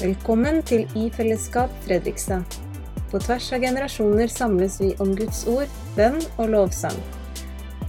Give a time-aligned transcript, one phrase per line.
[0.00, 2.54] Velkommen til I fellesskap Fredrikstad.
[3.10, 6.94] På tvers av generasjoner samles vi om Guds ord, bønn og lovsang.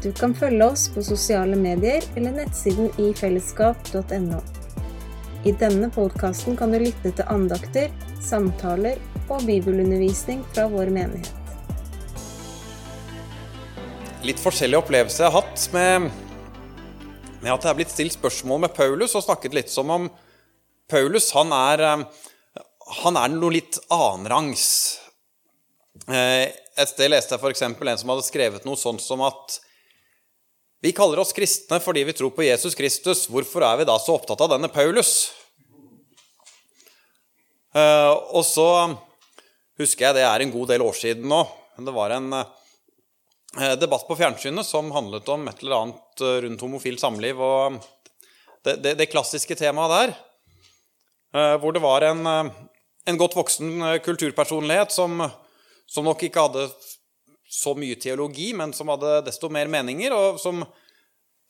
[0.03, 4.39] Du kan følge oss på sosiale medier eller nettsiden ifellesskap.no.
[5.47, 7.87] I denne podkasten kan du lytte til andakter,
[8.19, 11.31] samtaler og bibelundervisning fra vår menighet.
[14.27, 16.11] Litt forskjellige opplevelser jeg har hatt med,
[17.39, 20.11] med at jeg er blitt stilt spørsmål med Paulus, og snakket litt som om
[20.91, 22.63] Paulus han er, eh,
[23.03, 24.65] han er noe litt annenrangs.
[26.07, 27.63] Eh, et sted leste jeg f.eks.
[27.63, 29.59] en som hadde skrevet noe sånn som at
[30.81, 33.27] vi kaller oss kristne fordi vi tror på Jesus Kristus.
[33.29, 35.31] Hvorfor er vi da så opptatt av denne Paulus?
[37.71, 38.67] Eh, og så
[39.79, 41.45] husker jeg det er en god del år siden nå.
[41.81, 42.33] Det var en
[43.79, 47.39] debatt på fjernsynet som handlet om et eller annet rundt homofilt samliv.
[47.41, 47.79] Og
[48.65, 50.13] det, det, det klassiske temaet der
[51.31, 52.51] hvor det var en, eh,
[53.07, 55.23] en godt voksen eh, kulturpersonlighet som,
[55.87, 56.65] som, nok ikke hadde
[57.51, 60.63] så mye teologi, men som hadde desto mer meninger, og som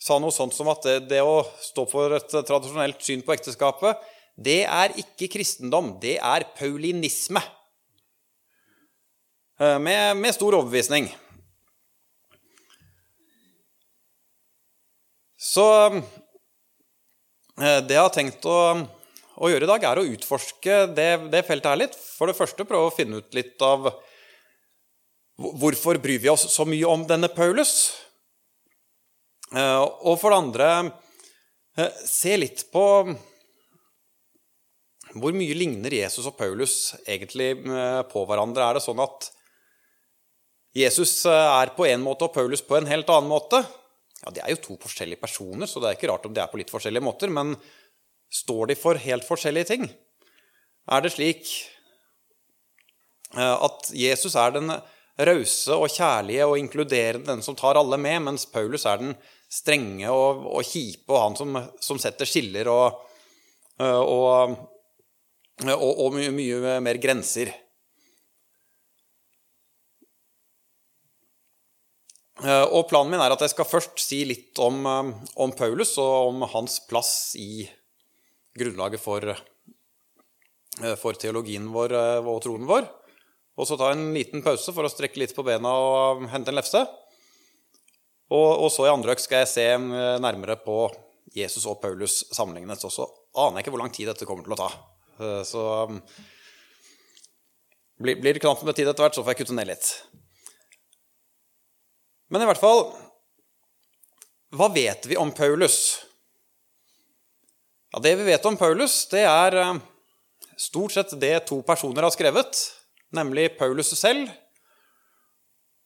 [0.01, 3.97] sa noe sånt som at det, det å stå for et tradisjonelt syn på ekteskapet,
[4.37, 7.41] det er ikke kristendom, det er paulinisme.
[9.61, 11.05] Med, med stor overbevisning.
[15.37, 15.67] Så
[17.61, 18.57] det jeg har tenkt å
[19.41, 21.97] å gjøre i dag, er å utforske det, det, feltet her litt.
[21.97, 23.89] For det første prøve å finne ut litt av
[25.61, 27.73] hvorfor bryr vi oss så mye om denne Paulus.
[29.51, 30.69] Eh, og for det andre
[31.79, 32.85] eh, se litt på
[35.11, 38.63] hvor mye ligner Jesus og Paulus egentlig eh, på hverandre.
[38.67, 39.31] Er det sånn at
[40.77, 43.59] Jesus er på en måte og Paulus på en helt annen måte?
[44.21, 46.51] Ja, De er jo to forskjellige personer, så det er ikke rart om de er
[46.51, 47.33] på litt forskjellige måter.
[47.33, 47.57] Men
[48.31, 49.89] Står de for helt forskjellige ting?
[50.91, 51.49] Er det slik
[53.35, 54.71] eh, at Jesus er den
[55.21, 59.15] rause og kjærlige og inkluderende, den som tar alle med, mens Paulus er den
[59.51, 63.01] strenge og, og kjipe og han som, som setter skiller og,
[63.81, 64.55] eh, og,
[65.75, 67.51] og mye, mye, mer grenser.
[72.41, 76.31] Eh, og Planen min er at jeg skal først si litt om, om Paulus og
[76.31, 77.67] om hans plass i
[78.57, 79.35] grunnlaget for,
[80.81, 82.87] eh, for teologien vår eh, og troen vår.
[83.59, 86.57] Og så ta en liten pause for å strekke litt på bena og hente en
[86.57, 86.81] lefse.
[88.31, 90.85] Og, og så i andre økt skal jeg se eh, nærmere på
[91.35, 92.83] Jesus og Paulus sammenlignet.
[92.87, 94.71] Og så aner jeg ikke hvor lang tid dette kommer til å ta.
[95.45, 95.61] Så
[98.01, 99.89] blir det knapt med tid etter hvert, så får jeg kutte ned litt.
[102.31, 102.87] Men i hvert fall
[104.55, 106.01] Hva vet vi om Paulus?
[107.93, 109.79] Ja, Det vi vet om Paulus, det er eh,
[110.55, 112.61] stort sett det to personer har skrevet,
[113.11, 114.29] nemlig Paulus selv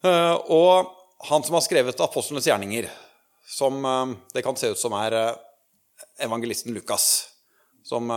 [0.06, 0.92] eh, og
[1.26, 2.86] han som har skrevet apostlenes gjerninger,
[3.50, 5.18] som eh, det kan se ut som er
[6.22, 7.26] evangelisten Lukas,
[7.82, 8.14] som,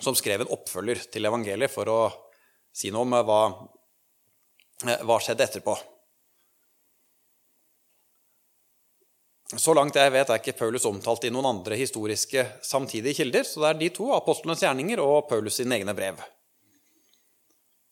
[0.00, 2.00] som skrev en oppfølger til evangeliet for å
[2.72, 3.42] si noe om hva,
[5.04, 5.76] hva skjedde etterpå.
[9.52, 13.44] Så langt jeg vet, er ikke Paulus omtalt i noen andre historiske samtidige kilder.
[13.44, 16.22] Så det er de to, apostlenes gjerninger og Paulus sine egne brev.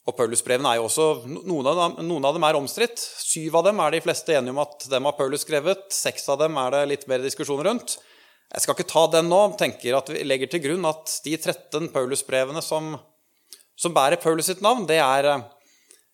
[0.03, 2.99] Og Paulusbrevene er jo også, noen av, dem, noen av dem er omstridt.
[2.99, 5.85] Syv av dem er de fleste enige om at dem har Paulus skrevet.
[5.95, 7.95] Seks av dem er det litt mer diskusjon rundt.
[8.51, 9.39] Jeg skal ikke ta den nå.
[9.57, 12.97] tenker at Vi legger til grunn at de 13 Paulusbrevene som,
[13.79, 15.29] som bærer Paulus sitt navn, det er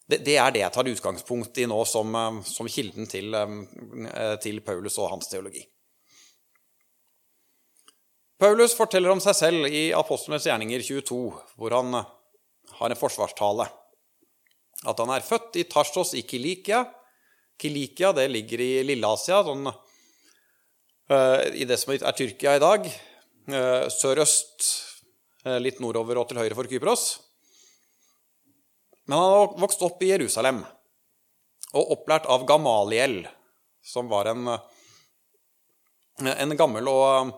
[0.09, 4.37] det, det, er det jeg tar utgangspunkt i nå som, eh, som kilden til, eh,
[4.41, 5.61] til, Paulus og hans teologi.
[8.39, 11.19] Paulus forteller om seg selv i Apostlenes gjerninger 22,
[11.59, 12.09] hvor han eh,
[12.79, 13.69] har en forsvarstale.
[14.89, 16.85] At han er født i Tarsos i Kilikia.
[17.59, 19.67] Kilikia det ligger i Lilleasia, sånn,
[21.59, 22.85] i det som er Tyrkia i dag.
[23.91, 24.67] Sørøst,
[25.59, 27.09] litt nordover og til høyre for Kypros.
[29.09, 30.59] Men han hadde vokst opp i Jerusalem
[31.73, 33.23] og opplært av Gamaliel,
[33.81, 34.51] som var en,
[36.29, 37.31] en gammel og,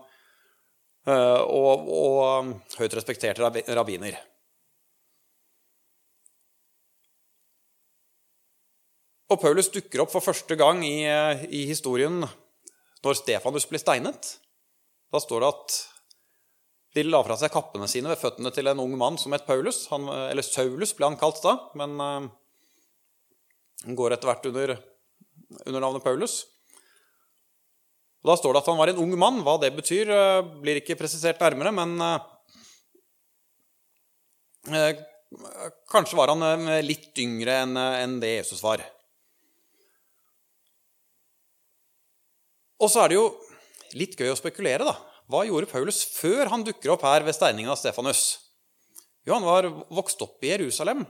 [1.08, 4.18] og, og høyt respektert rabbiner.
[9.32, 11.08] Og Paulus dukker opp for første gang i,
[11.48, 12.20] i historien
[13.00, 14.34] når Stefanus blir steinet.
[15.08, 15.80] Da står det at
[16.92, 19.86] de la fra seg kappene sine ved føttene til en ung mann som het Paulus.
[19.92, 22.26] Han, eller Saulus ble han kalt da, men uh,
[23.86, 24.74] han går etter hvert under,
[25.64, 26.42] under, navnet Paulus.
[28.22, 29.40] Og Da står det at han var en ung mann.
[29.46, 31.96] Hva det betyr, uh, blir ikke presisert nærmere, men
[34.70, 34.96] Eh,
[35.90, 38.82] kanskje var han eh, litt yngre enn det Jesus var.
[42.82, 43.26] Og så er det jo
[43.98, 44.94] litt gøy å spekulere, da.
[45.32, 48.22] Hva gjorde Paulus før han dukker opp her ved steiningen av Stefanus?
[49.24, 51.06] Jo, han var vokst opp i Jerusalem.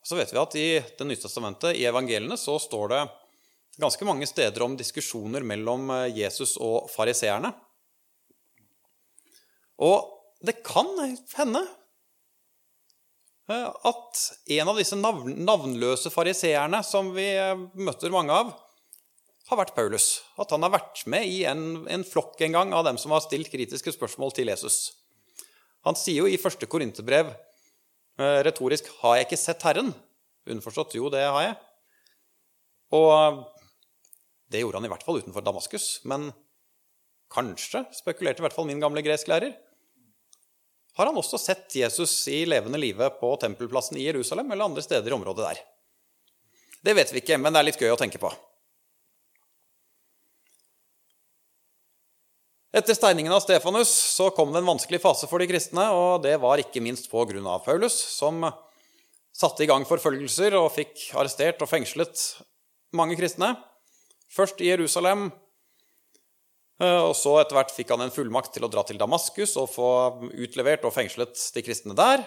[0.00, 3.02] Så vet vi at i Det nye testamentet, i evangeliene, så står det
[3.80, 7.52] ganske mange steder om diskusjoner mellom eh, Jesus og fariseerne.
[9.84, 10.08] Og
[10.40, 10.88] det kan
[11.36, 11.62] hende
[13.52, 14.24] eh, at
[14.56, 18.56] en av disse navnløse fariseerne som vi eh, møter mange av,
[19.50, 20.20] har vært Paulus.
[20.40, 23.22] At han har vært med i en, en flokk en gang av dem som har
[23.24, 24.92] stilt kritiske spørsmål til Jesus.
[25.88, 29.94] Han sier jo i første korinterbrev eh, retorisk 'Har jeg ikke sett Herren?'
[30.50, 31.56] Underforstått 'Jo, det har jeg'.
[32.92, 33.44] Og
[34.50, 36.00] det gjorde han i hvert fall utenfor Damaskus.
[36.04, 36.32] Men
[37.30, 39.54] kanskje, spekulerte i hvert fall min gamle gresklærer,
[40.98, 45.06] har han også sett Jesus i levende live på tempelplassen i Jerusalem eller andre steder
[45.06, 45.60] i området der.
[46.82, 48.32] Det vet vi ikke, men det er litt gøy å tenke på.
[52.70, 56.36] Etter steiningen av Stefanus så kom det en vanskelig fase for de kristne, og det
[56.38, 58.44] var ikke minst på grunn av Paulus, som
[59.34, 62.22] satte i gang forfølgelser og fikk arrestert og fengslet
[62.94, 63.56] mange kristne.
[64.30, 65.32] Først i Jerusalem,
[66.78, 69.72] eh, og så etter hvert fikk han en fullmakt til å dra til Damaskus og
[69.74, 69.90] få
[70.30, 72.22] utlevert og fengslet de kristne der.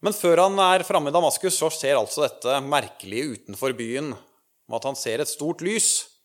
[0.00, 4.80] Men før han er framme i Damaskus, så ser altså dette merkelige utenfor byen med
[4.80, 6.15] at han ser et stort lys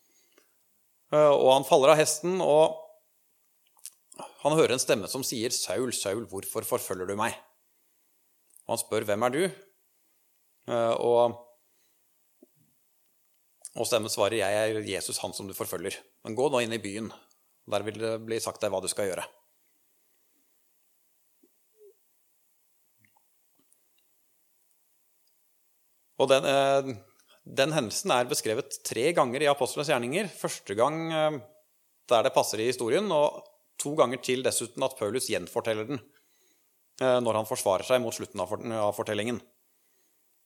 [1.12, 2.78] og han faller av hesten, og
[4.42, 7.36] han hører en stemme som sier, 'Saul, Saul, hvorfor forfølger du meg?'
[8.66, 9.50] Og han spør, 'Hvem er du?'
[10.70, 11.36] Eh, og,
[13.74, 16.78] og stemmen svarer, 'Jeg er Jesus, han som du forfølger.' Men gå nå inn i
[16.78, 17.12] byen.
[17.70, 19.24] Der vil det bli sagt deg hva du skal gjøre.
[26.18, 26.94] Og den, eh,
[27.42, 30.28] den hendelsen er beskrevet tre ganger i Apostlenes gjerninger.
[30.30, 31.38] Første gang eh,
[32.10, 33.42] der det passer i historien, og
[33.82, 38.42] to ganger til dessuten at Paulus gjenforteller den eh, når han forsvarer seg mot slutten
[38.42, 39.40] av fortellingen.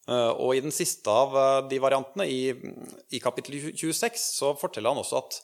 [0.09, 5.21] Eh, og i den siste av de variantene, i, kapittel 26, så forteller han også
[5.21, 5.43] at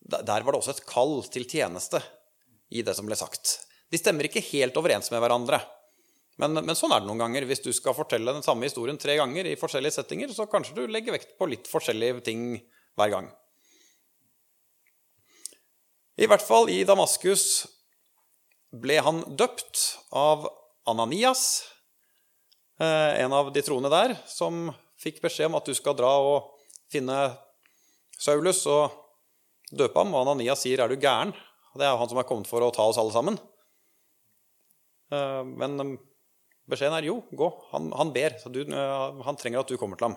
[0.00, 2.00] der var det også et kall til tjeneste
[2.72, 3.58] i det som ble sagt.
[3.92, 5.58] De stemmer ikke helt overens med hverandre.
[6.40, 7.44] Men, men, sånn er det noen ganger.
[7.48, 10.82] Hvis du skal fortelle den samme historien tre ganger i forskjellige settinger, så kanskje du
[10.88, 12.44] legger vekt på litt forskjellige ting
[12.96, 13.28] hver gang.
[16.20, 17.44] I hvert fall i Damaskus
[18.72, 19.82] ble han døpt
[20.16, 20.48] av
[20.88, 21.64] Ananias,
[22.80, 24.70] eh, en av de troende der, som
[25.00, 26.50] fikk beskjed om at du skal dra og
[26.92, 27.16] finne
[28.20, 28.96] Saulus og
[29.72, 30.14] døpe ham.
[30.14, 31.36] Og Ananias sier 'er du gæren'?
[31.76, 33.38] Det er han som er kommet for å ta oss alle sammen.
[35.12, 35.98] Eh, men
[36.70, 37.48] Beskjeden er jo, gå.
[37.72, 38.36] Han, han ber.
[38.52, 40.16] Du, uh, han trenger at du kommer til ham.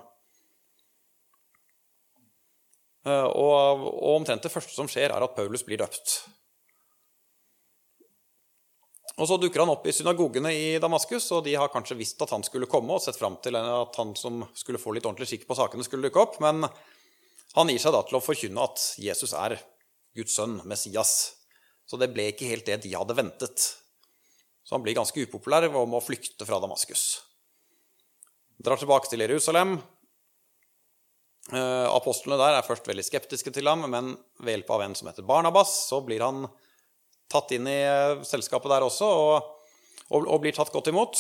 [3.04, 6.22] Uh, og, og, omtrent det første som skjer, er at Paulus blir døpt.
[9.14, 12.32] Og Så dukker han opp i synagogene i Damaskus, og de har kanskje visst at
[12.34, 15.46] han skulle komme, og sett fram til at han som skulle få litt ordentlig skikk
[15.50, 16.40] på sakene, skulle dukke opp.
[16.42, 16.66] Men
[17.54, 19.60] han gir seg da til å forkynne at Jesus er
[20.18, 21.14] Guds sønn, Messias.
[21.86, 23.68] Så det ble ikke helt det de hadde ventet.
[24.64, 27.22] Så han blir ganske upopulær og må flykte fra Damaskus.
[28.64, 29.76] Drar tilbake til Jerusalem.
[31.52, 35.10] Eh, apostlene der er først veldig skeptiske til ham, men ved hjelp av en som
[35.10, 36.46] heter Barnabas, så blir han
[37.32, 39.50] tatt inn i eh, selskapet der også og,
[40.14, 41.20] og, og blir tatt godt imot.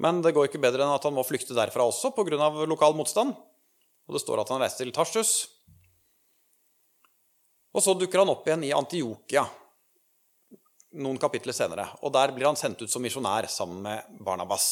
[0.00, 2.48] Men det går ikke bedre enn at han må flykte derfra også pga.
[2.68, 3.36] lokal motstand.
[4.06, 5.32] Og det står at han reiser til Tarsus.
[7.76, 9.44] Og så dukker han opp igjen i Antiokia,
[10.96, 11.88] noen kapitler senere.
[12.02, 14.68] Og der blir han sendt ut som misjonær sammen med Barnabas.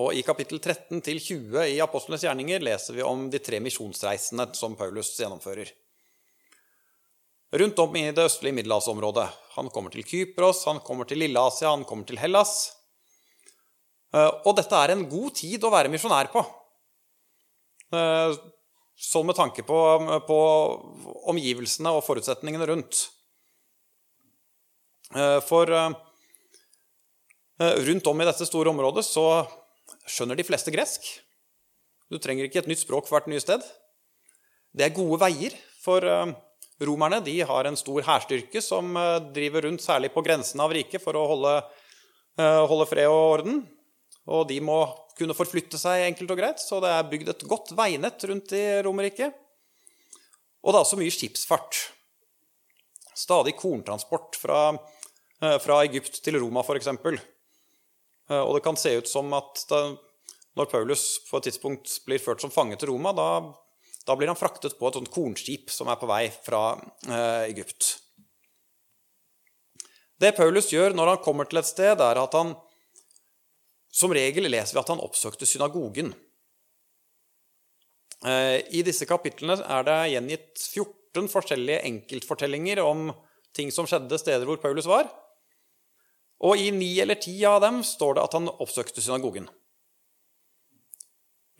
[0.00, 5.12] Og I kapittel 13-20 i Apostlenes gjerninger leser vi om de tre misjonsreisene som Paulus
[5.20, 5.68] gjennomfører.
[7.52, 9.26] Rundt om i det østlige middelhavsområdet.
[9.58, 12.72] Han kommer til Kypros, han kommer til Lilleasia, han kommer til Hellas.
[14.16, 16.40] Eh, og dette er en god tid å være misjonær på.
[17.92, 18.38] Eh,
[18.96, 19.78] sånn med tanke på,
[20.24, 20.38] på
[21.28, 23.02] omgivelsene og forutsetningene rundt.
[25.16, 25.90] Eh, for eh,
[27.60, 29.26] eh, rundt om i dette store området så
[30.08, 31.04] skjønner de fleste gresk.
[32.12, 33.64] Du trenger ikke et nytt språk for hvert nye sted.
[34.72, 36.04] Det er gode veier, for
[36.80, 38.96] romerne de har en stor hærstyrke som
[39.34, 41.52] driver rundt, særlig på grensen av riket, for å holde,
[42.40, 43.58] holde fred og orden.
[44.32, 44.78] Og de må
[45.18, 48.64] kunne forflytte seg enkelt og greit, så det er bygd et godt veinett rundt i
[48.84, 49.36] Romerriket.
[50.62, 51.80] Og det er også mye skipsfart.
[53.12, 54.72] stadig korntransport fra,
[55.42, 56.88] fra Egypt til Roma, f.eks.
[58.32, 59.80] Og det kan se ut som at da,
[60.58, 63.28] når Paulus på et tidspunkt blir ført som fange til Roma, da,
[64.06, 66.74] da blir han fraktet på et sånt kornskip som er på vei fra
[67.08, 67.96] eh, Egypt.
[70.20, 72.54] Det Paulus gjør når han kommer til et sted, er at han
[73.92, 76.14] Som regel leser vi at han oppsøkte synagogen.
[78.24, 83.10] Eh, I disse kapitlene er det gjengitt 14 forskjellige enkeltfortellinger om
[83.52, 85.10] ting som skjedde steder hvor Paulus var.
[86.42, 89.46] Og i ni eller ti av dem står det at han oppsøkte synagogen.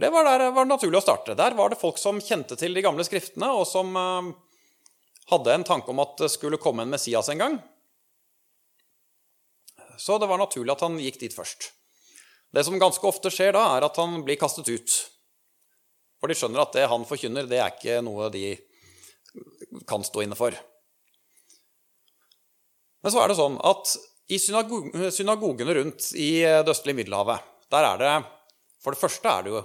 [0.03, 1.37] Det var der var det naturlig å starte.
[1.39, 4.33] Der var det folk som kjente til de gamle skriftene, og som eh,
[5.31, 7.61] hadde en tanke om at det skulle komme en Messias en gang.
[10.03, 11.71] Så det var naturlig at han gikk dit først.
[12.53, 14.97] Det som ganske ofte skjer da, er at han blir kastet ut.
[16.19, 18.57] For de skjønner at det han forkynner, det er ikke noe de
[19.89, 20.57] kan stå inne for.
[23.03, 23.95] Men så er det sånn at
[24.33, 28.13] i synagogene rundt i det østlige Middelhavet, der er det
[28.83, 29.63] For det første er det jo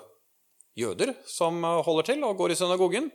[0.77, 3.07] jøder som holder til og går i synagogen.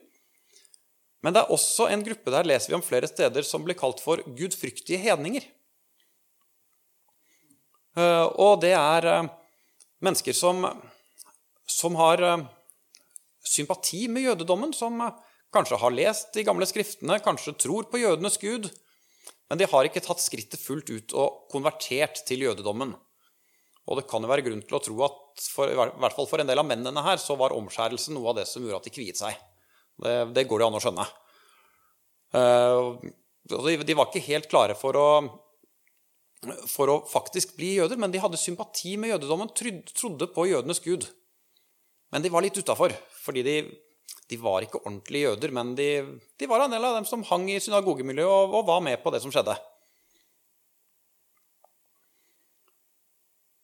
[1.23, 4.03] Men det er også en gruppe der leser vi om flere steder som blir kalt
[4.03, 5.45] for gudfryktige hedninger.
[7.97, 9.29] Eh, og det er eh,
[10.03, 10.65] mennesker som,
[11.69, 12.47] som har eh,
[13.45, 14.99] sympati med jødedommen, som
[15.53, 18.71] kanskje har lest de gamle skriftene, kanskje tror på jødenes gud,
[19.53, 22.95] men de har ikke tatt skrittet fullt ut og konvertert til jødedommen.
[23.85, 26.41] Og det kan jo være grunn til å tro at for, i hvert fall for
[26.41, 28.95] en del av mennene her så var omskjærelse noe av det som gjorde at de
[28.97, 29.37] kviet seg.
[30.01, 31.05] Det, det går det an å skjønne.
[33.53, 35.07] De var ikke helt klare for å
[36.67, 41.05] for å faktisk bli jøder, men de hadde sympati med jødedommen, trodde på jødenes gud.
[42.11, 43.55] Men de var litt utafor, fordi de,
[44.33, 45.91] de, var ikke ordentlige jøder, men de,
[46.41, 49.13] de, var en del av dem som hang i synagogemiljøet og, og var med på
[49.13, 49.55] det som skjedde.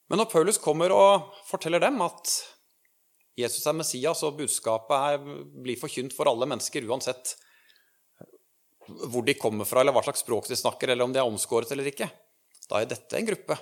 [0.09, 2.31] Men når Paulus kommer og forteller dem at
[3.39, 7.35] Jesus er Messias, og budskapet er, blir forkynt for alle mennesker, uansett
[8.89, 11.69] hvor de kommer fra, eller hva slags språk de snakker, eller om de er omskåret
[11.75, 12.09] eller ikke,
[12.69, 13.57] da er dette en gruppe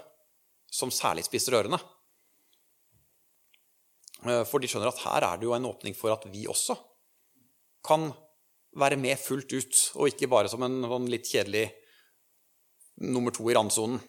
[0.71, 1.79] som særlig spiser ørene.
[4.23, 6.77] Eh, for de skjønner at her er det jo en åpning for at vi også
[7.85, 8.09] kan
[8.77, 11.65] være med fullt ut, og ikke bare som en sånn litt kjedelig
[13.07, 13.99] nummer to i randsonen.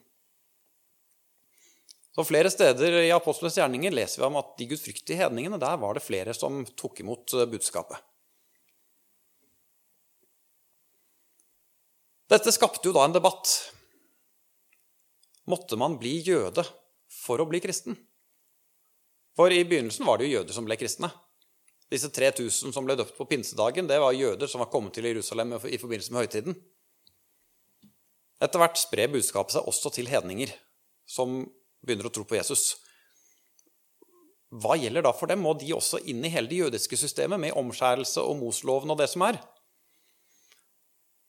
[2.19, 5.95] Så Flere steder i apostlenes gjerninger leser vi om at de gudfryktige hedningene, der var
[5.95, 8.01] det flere som tok imot eh, budskapet.
[12.29, 13.53] Dette skapte jo da en debatt
[15.49, 16.65] måtte man bli jøde
[17.09, 17.97] for å bli kristen.
[19.39, 21.09] For i begynnelsen var det jo jøder som ble kristne.
[21.89, 25.55] Disse 3000 som ble døpt på pinsedagen, det var jøder som var kommet til Jerusalem
[25.57, 26.59] i forbindelse med høytiden.
[28.45, 30.53] Etter hvert sprer budskapet seg også til hedninger
[31.09, 31.41] som
[31.81, 32.77] begynner å tro på Jesus.
[34.49, 35.43] Hva gjelder da for dem?
[35.45, 39.09] Må de også inn i hele det jødiske systemet med omskjærelse og Mosloven og det
[39.13, 39.41] som er?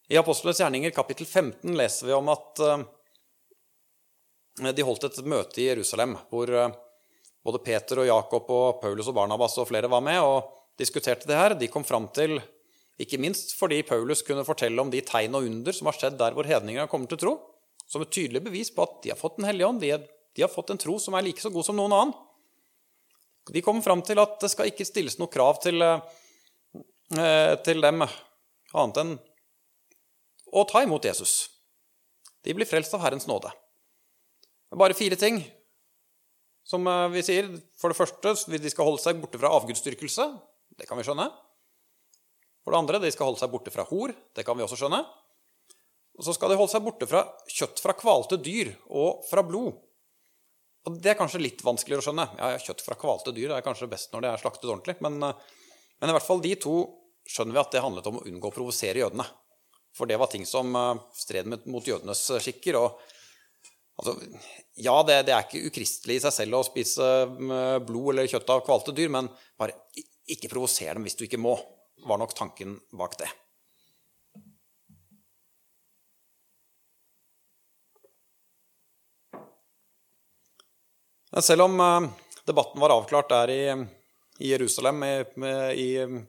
[0.09, 2.85] I Apostlenes gjerninger kapittel 15 leser vi om at eh,
[4.73, 6.77] de holdt et møte i Jerusalem hvor eh,
[7.49, 11.37] både Peter og Jakob og Paulus og Barnabas og flere var med og diskuterte det
[11.37, 11.55] her.
[11.57, 12.37] De kom fram til,
[13.01, 16.35] ikke minst fordi Paulus kunne fortelle om de tegn og under som har skjedd der
[16.37, 17.35] hvor hedningene kommer til tro,
[17.89, 19.95] som et tydelig bevis på at de har fått Den hellige ånd, de,
[20.35, 22.17] de har fått en tro som er like så god som noen annen.
[23.49, 28.03] De kom fram til at det skal ikke stilles noe krav til, eh, til dem
[28.05, 29.15] annet enn
[30.53, 31.47] å ta imot Jesus.
[32.45, 33.49] De blir frelst av Herrens nåde.
[34.77, 35.41] Bare fire ting
[36.69, 37.49] som eh, vi sier.
[37.79, 40.27] For det første, de skal holde seg borte fra avgudsdyrkelse.
[40.79, 41.29] Det kan vi skjønne.
[42.63, 44.13] For det andre, de skal holde seg borte fra hor.
[44.35, 45.01] Det kan vi også skjønne.
[46.19, 49.77] Og så skal de holde seg borte fra kjøtt fra kvalte dyr og fra blod.
[50.87, 52.25] Og Det er kanskje litt vanskeligere å skjønne.
[52.39, 54.99] Ja, Kjøtt fra kvalte dyr er kanskje best når det er slaktet ordentlig.
[55.05, 55.59] Men, eh,
[55.99, 56.75] men, i hvert fall de to
[57.29, 59.25] skjønner vi at det handlet om å unngå å provosere jødene.
[59.95, 62.77] For det var ting som eh, stred mot jødenes skikker.
[62.77, 62.99] og
[63.99, 64.15] Altså,
[64.79, 68.53] ja, det, det, er ikke ukristelig i seg selv å spise mm, blod eller kjøtt
[68.53, 69.27] av kvalte dyr, men
[69.59, 69.75] bare
[70.29, 71.57] ikke provoser dem hvis du ikke må,
[72.07, 73.27] var nok tanken bak det.
[81.43, 82.07] Selv om eh,
[82.47, 83.63] debatten var avklart der i,
[84.39, 85.03] Jerusalem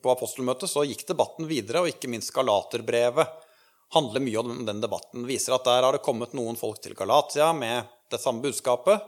[0.03, 3.50] på apostelmøtet, så gikk debatten videre, og ikke minst Galaterbrevet
[3.95, 5.27] handler mye om den debatten.
[5.27, 9.03] Viser at der har det kommet noen folk til Galatia med det samme budskapet.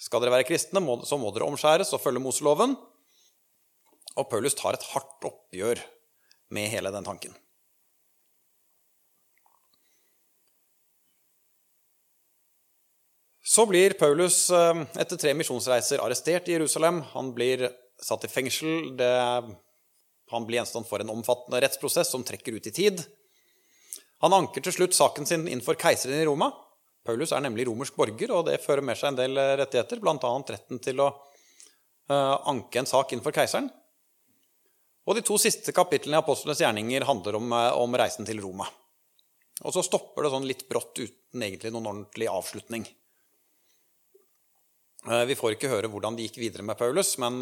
[0.00, 2.76] Skal dere være kristne, så må dere omskjæres og følge Moseloven.
[4.16, 5.82] Og Paulus tar et hardt oppgjør
[6.56, 7.36] med hele den tanken.
[13.50, 17.00] Så blir Paulus eh, etter tre misjonsreiser arrestert i Jerusalem.
[17.16, 17.66] Han blir
[18.00, 18.92] satt i fengsel.
[18.96, 19.14] Det,
[20.30, 23.02] han blir gjenstand for en omfattende rettsprosess som trekker ut i tid.
[24.20, 26.50] Han anker til slutt saken sin innenfor keiseren i Roma.
[27.06, 30.32] Paulus er nemlig romersk borger, og det fører med seg en del rettigheter, bl.a.
[30.52, 33.70] retten til å uh, anke en sak innenfor keiseren.
[35.08, 38.68] Og de to siste kapitlene i Apostlenes gjerninger handler om, uh, om, reisen til Roma.
[39.64, 42.84] Og så stopper det sånn litt brått uten egentlig noen ordentlig avslutning.
[45.00, 47.40] Vi får ikke høre hvordan det gikk videre med Paulus, men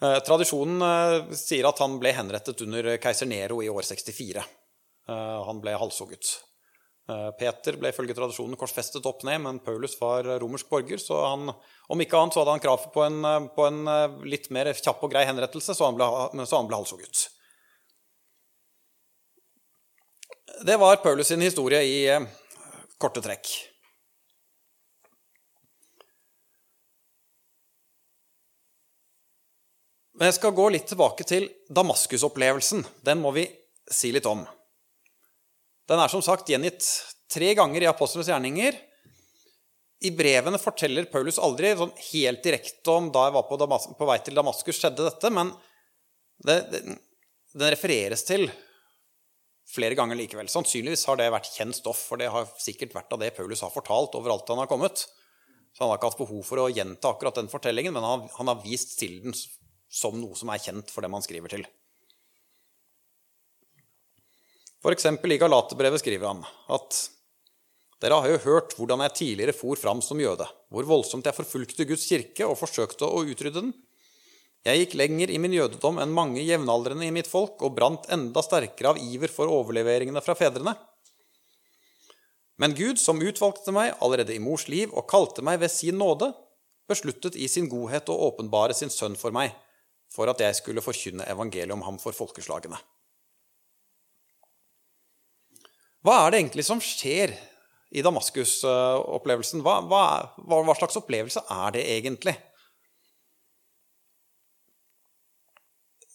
[0.00, 4.44] tradisjonen sier at han ble henrettet under keiser Nero i år 64.
[5.08, 6.36] han ble halshugget.
[7.10, 11.50] Eh, Peter ble ifølge tradisjonen korsfestet opp ned, men Paulus var romersk borger, så han,
[11.90, 14.70] om ikke annet så hadde han krav på en, eh, på en eh, litt mer
[14.76, 16.10] kjapp og grei henrettelse, så han ble,
[16.44, 17.26] så han ble halshugget.
[20.66, 21.98] Det var Paulus sin historie i
[23.00, 23.48] korte trekk.
[30.20, 32.84] Men jeg skal gå litt tilbake til Damaskus-opplevelsen.
[33.08, 33.46] Den må vi
[33.88, 34.44] si litt om.
[35.90, 36.86] Den er som sagt gjengitt
[37.30, 38.76] tre ganger i Apostlenes gjerninger.
[40.06, 44.08] I brevene forteller Paulus aldri sånn helt direkte om da jeg var på, Damas på
[44.08, 45.50] vei til Damaskus, skjedde dette, men
[46.46, 46.80] det, det,
[47.52, 48.46] den refereres til
[49.70, 50.48] flere ganger likevel.
[50.50, 53.74] Sannsynligvis har det vært kjent stoff, for det har sikkert vært av det Paulus har
[53.74, 55.04] fortalt overalt han har kommet.
[55.74, 58.50] Så han har ikke hatt behov for å gjenta akkurat den fortellingen, men han, han
[58.50, 59.36] har vist til den
[59.90, 61.66] som noe som er kjent for dem han skriver til.
[64.80, 65.06] F.eks.
[65.06, 66.98] i Galaterbrevet skriver han at
[68.00, 71.84] dere har jo hørt hvordan jeg tidligere for fram som jøde, hvor voldsomt jeg forfulgte
[71.84, 73.74] Guds kirke og forsøkte å utrydde den.
[74.64, 78.40] Jeg gikk lenger i min jødedom enn mange jevnaldrende i mitt folk og brant enda
[78.44, 80.72] sterkere av iver for overleveringene fra fedrene.
[82.60, 86.30] Men Gud, som utvalgte meg allerede i mors liv og kalte meg ved sin nåde,
[86.88, 89.52] besluttet i sin godhet å åpenbare sin sønn for meg,
[90.12, 92.80] for at jeg skulle forkynne evangeliet om ham for folkeslagene.
[96.00, 97.34] Hva er det egentlig som skjer
[97.90, 99.60] i Damaskus-opplevelsen?
[99.64, 100.04] Hva, hva,
[100.48, 102.36] hva, slags opplevelse er det egentlig?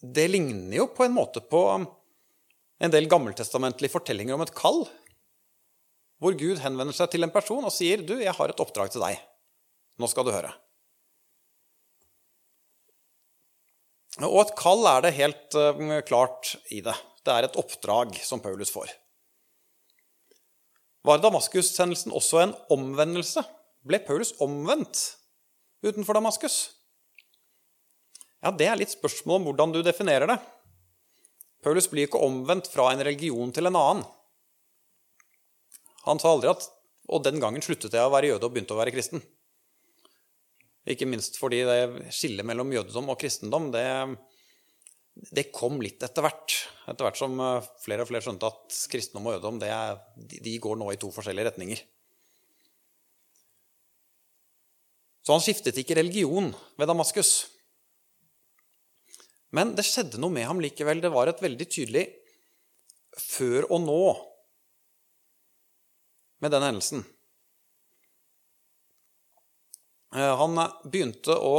[0.01, 4.83] Det ligner jo på en måte på en del gammeltestamentlige fortellinger om et kall,
[6.21, 9.03] hvor Gud henvender seg til en person og sier, 'Du, jeg har et oppdrag til
[9.03, 9.19] deg.
[9.99, 10.53] Nå skal du høre.'
[14.23, 16.95] Og et kall er det helt eh, klart i det.
[17.25, 18.93] Det er et oppdrag som Paulus får.
[21.05, 23.43] Var Damaskus-sendelsen også en omvendelse?
[23.85, 24.97] Ble Paulus omvendt
[25.85, 26.55] utenfor Damaskus?
[28.41, 30.39] Ja, Det er litt spørsmål om hvordan du definerer det.
[31.61, 34.05] Paulus blir ikke omvendt fra en religion til en annen.
[36.05, 36.69] Han sa aldri at
[37.09, 39.21] 'og den gangen sluttet jeg å være jøde og begynte å være kristen'.
[40.85, 44.17] Ikke minst fordi det skillet mellom jødedom og kristendom det,
[45.15, 46.53] det kom litt etter hvert.
[46.89, 50.79] Etter hvert som eh, flere og flere skjønte at kristendom og jødedom er, de går
[50.79, 51.83] nå i to forskjellige retninger.
[55.25, 57.47] Så han skiftet ikke religion ved Damaskus.
[59.55, 61.01] Men det skjedde noe med ham likevel.
[61.01, 62.05] Det var et veldig tydelig
[63.17, 63.99] før og nå
[66.43, 67.05] med den hendelsen.
[70.13, 71.55] Eh, han begynte å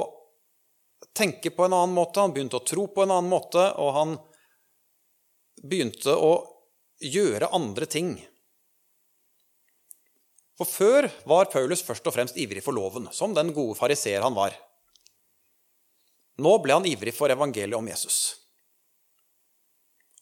[1.17, 4.17] tenke på en annen måte, han begynte å tro på en annen måte, og han
[5.63, 6.33] begynte å
[7.03, 8.15] gjøre andre ting.
[10.57, 14.37] For før var Paulus først og fremst ivrig for loven, som den gode fariseer han
[14.37, 14.57] var.
[16.41, 18.19] Nå ble han ivrig for evangeliet om Jesus.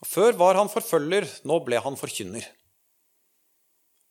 [0.03, 2.45] Og før var han forfølger, nå ble han forkynner.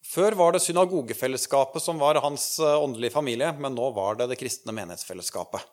[0.03, 4.39] Før var det synagogefellesskapet som var hans eh, åndelige familie, men nå var det det
[4.39, 5.63] kristne menighetsfellesskapet.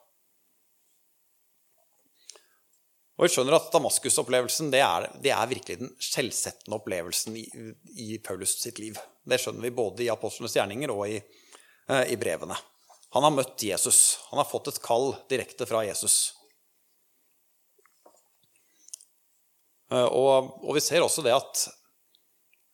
[3.21, 4.79] Og vi skjønner at Damaskus-opplevelsen det
[5.21, 7.43] det er, virkelig den skjellsettende opplevelsen i,
[7.93, 8.97] i, Paulus sitt liv.
[9.21, 12.57] Det skjønner vi både i apostlenes gjerninger og i, eh, i, brevene.
[13.13, 14.17] Han har møtt Jesus.
[14.31, 16.33] Han har fått et kall direkte fra Jesus.
[19.93, 21.67] Eh, og, og, vi ser også det at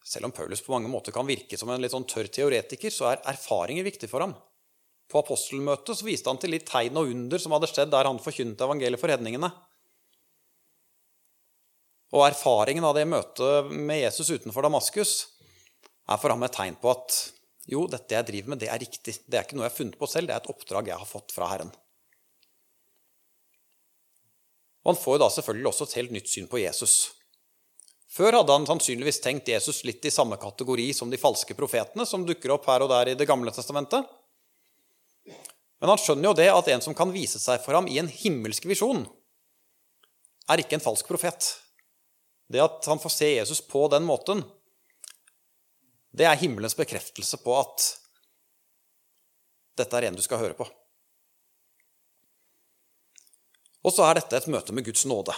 [0.07, 3.11] selv om Paulus på mange måter kan virke som en litt sånn tørr teoretiker, så
[3.11, 4.39] er erfaringer viktig for ham.
[5.11, 8.23] På apostelmøtet så viste han til litt tegn og under som hadde skjedd der han
[8.23, 9.51] forkynte evangeliet for hedningene.
[12.15, 15.15] Og erfaringen av det møtet med Jesus utenfor Damaskus
[16.07, 17.17] er for ham et tegn på at
[17.67, 19.17] jo, dette jeg driver med, det er riktig.
[19.27, 21.09] Det er ikke noe jeg har funnet på selv, det er et oppdrag jeg har
[21.09, 21.73] fått fra Herren.
[24.87, 26.93] Og Han får jo da selvfølgelig også et helt nytt syn på Jesus.
[28.07, 32.23] Før hadde han sannsynligvis tenkt Jesus litt i samme kategori som de falske profetene som
[32.25, 34.07] dukker opp her og der i Det gamle testamentet.
[35.77, 38.07] Men han skjønner jo det at en som kan vise seg for ham i en
[38.07, 39.03] himmelsk visjon,
[40.47, 41.51] er ikke en falsk profet.
[42.47, 44.43] Det at han får se Jesus på den måten,
[46.17, 47.87] det er himmelens bekreftelse på at
[49.77, 50.65] dette er en du skal høre på.
[53.85, 55.35] Og så er dette et møte med Guds nåde.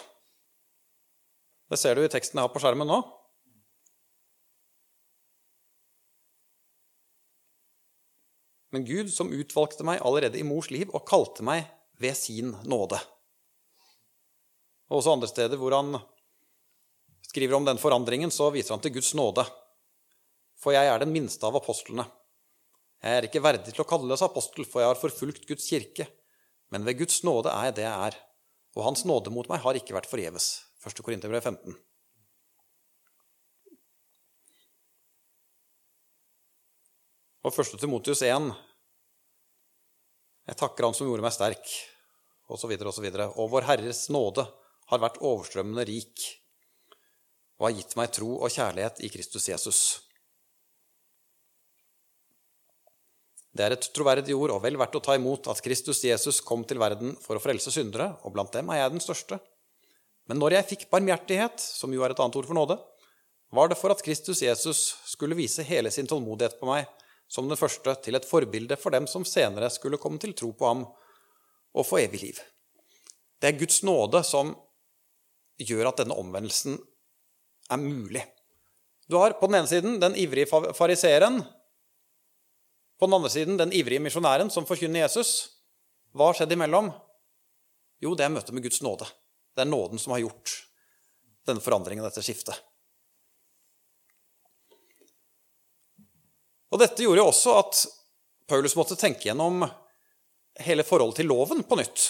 [1.69, 3.01] Det ser du i teksten jeg har på skjermen nå.
[8.73, 11.65] Men Gud som utvalgte meg allerede i mors liv og kalte meg
[11.99, 12.99] ved sin nåde.
[14.89, 15.97] Og også andre steder hvor han
[17.29, 19.45] skriver om den forandringen, så viser han til Guds nåde.
[20.59, 22.07] For jeg er den minste av apostlene.
[22.99, 26.09] Jeg er ikke verdig til å kalles apostel, for jeg har forfulgt Guds kirke.
[26.73, 28.17] Men ved Guds nåde er jeg det jeg er,
[28.75, 30.49] og Hans nåde mot meg har ikke vært forgjeves.
[30.85, 30.99] 1.
[31.05, 31.77] Korinterbrev 15.
[37.39, 37.79] Og 1.
[37.79, 38.49] Timotius 1
[40.49, 41.71] Jeg takker Han som gjorde meg sterk,
[42.51, 43.05] osv., osv.
[43.05, 44.43] Og, og, og Vår Herres nåde
[44.91, 46.25] har vært overstrømmende rik
[47.59, 49.79] og har gitt meg tro og kjærlighet i Kristus Jesus.
[53.51, 56.63] Det er et troverdig ord og vel verdt å ta imot at Kristus Jesus kom
[56.67, 59.39] til verden for å frelse syndere, og blant dem er jeg den største.
[60.29, 62.77] Men når jeg fikk barmhjertighet, som jo er et annet ord for nåde,
[63.51, 66.85] var det for at Kristus Jesus skulle vise hele sin tålmodighet på meg
[67.29, 70.69] som den første til et forbilde for dem som senere skulle komme til tro på
[70.69, 72.39] ham og få evig liv.
[73.41, 74.53] Det er Guds nåde som
[75.59, 76.77] gjør at denne omvendelsen
[77.69, 78.25] er mulig.
[79.09, 81.41] Du har på den ene siden den ivrige fariseeren,
[82.99, 85.49] på den andre siden den ivrige misjonæren som forkynner Jesus.
[86.13, 86.91] Hva har skjedd imellom?
[88.03, 89.07] Jo, det er møtet med Guds nåde.
[89.55, 90.55] Det er nåden som har gjort
[91.47, 92.57] denne forandringen, dette skiftet.
[96.69, 97.79] Og Dette gjorde jo også at
[98.49, 99.63] Paulus måtte tenke gjennom
[100.65, 102.03] hele forholdet til loven på nytt.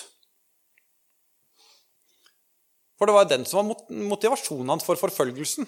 [2.99, 5.67] For det var den som var motivasjonen hans for forfølgelsen.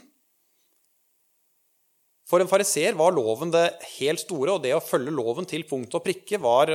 [2.28, 3.66] For en fariseer var loven det
[3.98, 6.72] helt store, og det å følge loven til punkt og prikke var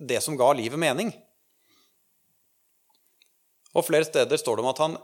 [0.00, 1.10] det som ga livet mening.
[3.76, 4.96] Og flere steder står det om at han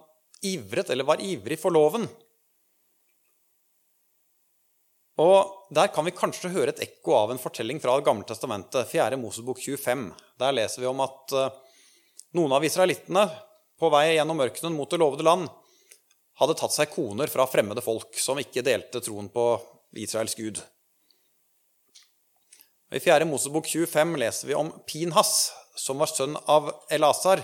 [0.45, 2.07] ivret, eller var ivrig for loven.
[5.23, 8.87] Og Der kan vi kanskje høre et ekko av en fortelling fra Det gamle testamentet,
[8.87, 9.17] 4.
[9.19, 10.12] Mosebok 25.
[10.39, 11.57] Der leser vi om at eh,
[12.39, 13.25] noen av israelittene
[13.81, 15.49] på vei gjennom ørkenen mot det lovede land
[16.41, 19.47] hadde tatt seg koner fra fremmede folk som ikke delte troen på
[19.97, 20.61] Israels gud.
[22.93, 23.27] I 4.
[23.27, 27.43] Mosebok 25 leser vi om Pinhas, som var sønn av Elasar,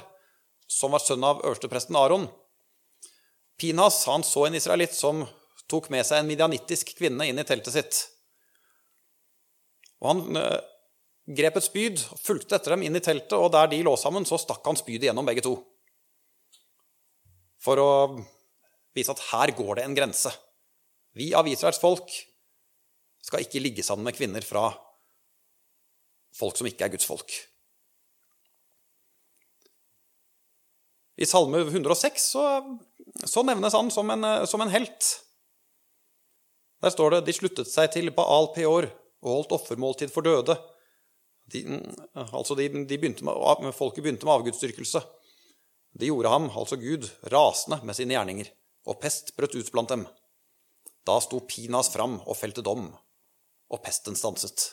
[0.69, 2.29] som var sønn av øverstepresten Aron.
[3.61, 5.25] Pinhas han så en israelitt som
[5.71, 7.99] tok med seg en midianittisk kvinne inn i teltet sitt.
[10.03, 10.63] Og Han eh,
[11.39, 14.39] grep et spyd fulgte etter dem inn i teltet, og der de lå sammen, så
[14.41, 15.57] stakk han spydet gjennom begge to.
[17.63, 17.93] For å
[18.97, 20.33] vise at her går det en grense.
[21.17, 22.11] Vi av Israels folk
[23.23, 24.71] skal ikke ligge sammen med kvinner fra
[26.35, 27.35] folk som ikke er Guds folk.
[31.23, 32.45] I Salme 106 så,
[33.29, 35.11] så nevnes han som en, som en helt.
[36.83, 38.89] Der står det de sluttet seg til Baal Peor
[39.23, 40.57] og holdt offermåltid for døde.
[41.53, 41.63] De,
[42.33, 45.03] altså de, de begynte med, folket begynte med avgudsdyrkelse.
[45.93, 48.49] De gjorde ham, altså Gud, rasende med sine gjerninger,
[48.89, 50.07] og pest brøt ut blant dem.
[51.07, 52.89] Da sto Pinas fram og felte dom,
[53.73, 54.71] og pesten stanset.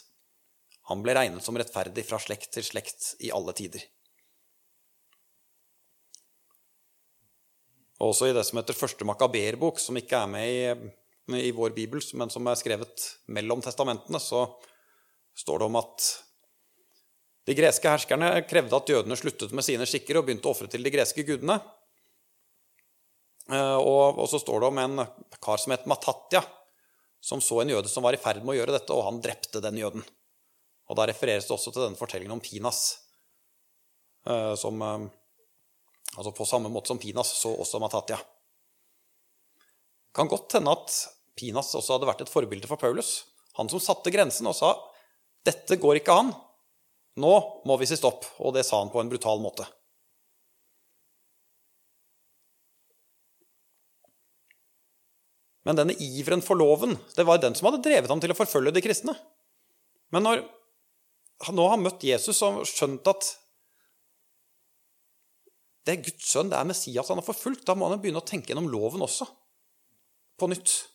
[0.90, 3.84] Han ble regnet som rettferdig fra slekt til slekt i alle tider.
[8.00, 10.64] Også i det som heter Første Makaberbok, som ikke er med i
[11.38, 14.48] i vår bibel, men som er skrevet mellom testamentene, så
[15.38, 16.08] står det om at
[17.50, 20.84] de greske herskerne krevde at jødene sluttet med sine skikker og begynte å ofre til
[20.86, 21.56] de greske gudene.
[23.50, 25.06] Eh, og, så står det om en
[25.42, 26.44] kar som het Matatja,
[27.20, 29.62] som så en jøde som var i ferd med å gjøre dette, og han drepte
[29.66, 30.04] den jøden.
[30.90, 33.00] Og Da refereres det også til denne fortellingen om Pinas.
[34.30, 35.08] Eh, som, eh,
[36.18, 38.20] altså På samme måte som Pinas så også Matatja.
[40.14, 40.94] Kan godt hende at
[41.38, 43.24] Pinas også hadde vært et forbilde for Paulus.
[43.58, 44.76] Han som satte grensen og sa
[45.44, 46.34] 'Dette går ikke an.
[47.18, 49.66] Nå må vi si stopp.' Og det sa han på en brutal måte.
[55.70, 58.74] Men denne iveren for loven det var den som hadde drevet ham til å forfølge
[58.74, 59.14] de kristne.
[60.10, 60.42] Men når
[61.46, 63.28] han nå har møtt Jesus og skjønt at
[65.86, 68.26] det er Guds sønn, det er Messias han har forfulgt, da må han begynne å
[68.26, 69.26] tenke gjennom loven også.
[70.38, 70.89] På nytt.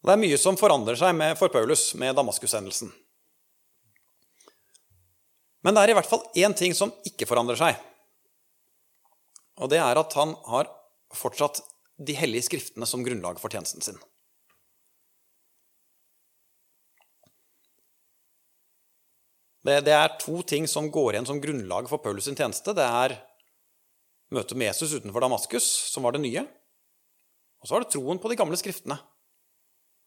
[0.00, 2.88] Det er mye som forandrer seg med, for Paulus med Damaskus-hendelsen.
[5.60, 7.76] Men det er i hvert fall én ting som ikke forandrer seg.
[9.60, 10.70] Og det er at han har
[11.12, 11.60] fortsatt
[12.00, 13.98] de hellige skriftene som grunnlag for tjenesten sin.
[19.60, 22.72] Det, det, er to ting som går igjen som grunnlag for Paulus' sin tjeneste.
[22.72, 23.18] Det er
[24.32, 26.46] møtet med Jesus utenfor Damaskus, som var det nye.
[27.60, 28.96] Og så var det troen på de gamle skriftene,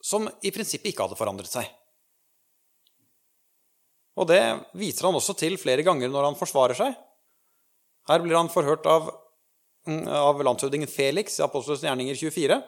[0.04, 1.70] som i prinsippet ikke hadde forandret seg.
[4.20, 4.42] Og det
[4.78, 6.94] viser han også til flere ganger når han forsvarer seg.
[8.10, 9.08] Her blir han forhørt av,
[9.88, 12.60] av landshøvdingen Felix i Apostels gjerninger 24.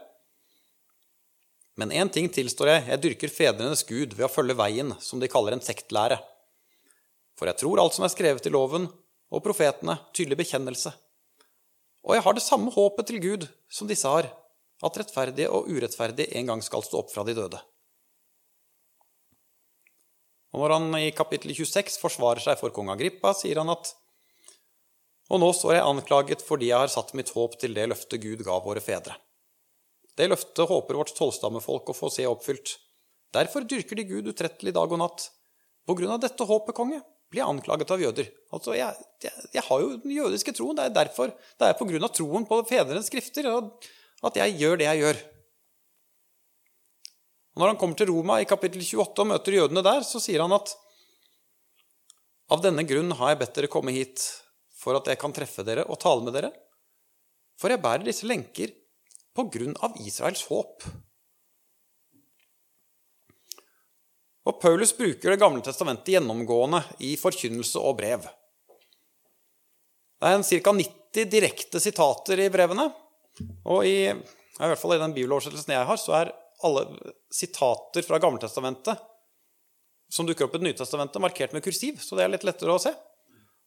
[1.75, 5.29] Men én ting tilstår jeg, jeg dyrker fedrenes Gud ved å følge veien, som de
[5.29, 6.17] kaller en sektlære.
[7.35, 8.87] For jeg tror alt som er skrevet i loven
[9.27, 10.93] og profetene, tydelig bekjennelse.
[12.07, 14.29] Og jeg har det samme håpet til Gud som disse har,
[14.83, 17.61] at rettferdige og urettferdige en gang skal stå opp fra de døde.
[20.55, 23.91] Og når han i kapittel 26 forsvarer seg for kong Agrippa, sier han at
[25.33, 28.43] Og nå står jeg anklaget fordi jeg har satt mitt håp til det løftet Gud
[28.45, 29.15] ga våre fedre.
[30.15, 32.75] Det løftet håper vårt tolvstammefolk å få se oppfylt.
[33.35, 35.25] Derfor dyrker de Gud utrettelig dag og natt.
[35.85, 38.29] På grunn av dette håpet, konge, blir jeg anklaget av jøder.
[38.55, 40.77] Altså, jeg, jeg, jeg, har jo den jødiske troen.
[40.77, 43.49] Det er derfor, det er på grunn av troen på fedrenes skrifter
[44.25, 45.21] at jeg gjør det jeg gjør.
[47.55, 50.43] Og når han kommer til Roma i kapittel 28 og møter jødene der, så sier
[50.43, 50.73] han at
[52.51, 54.21] av denne grunn har jeg bedt dere komme hit,
[54.75, 56.51] for at jeg kan treffe dere og tale med dere.
[57.57, 58.73] For jeg bærer disse lenker
[59.35, 60.83] på grunn av Israels håp.
[64.45, 68.27] Og Paulus bruker Det gamle testamentet gjennomgående i forkynnelse og brev.
[70.21, 70.75] Det er ca.
[70.75, 72.89] 90 direkte sitater i brevene.
[73.65, 76.33] Og i, i hvert fall i den bibeloversettelsen jeg har, så er
[76.65, 76.85] alle
[77.33, 79.01] sitater fra Gammeltestamentet
[80.11, 82.93] som dukker opp i Det markert med kursiv, så det er litt lettere å se.